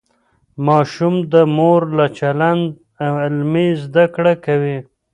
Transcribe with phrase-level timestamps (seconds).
[0.67, 2.65] ماشوم د مور له چلند
[3.05, 4.77] عملي زده کړه کوي.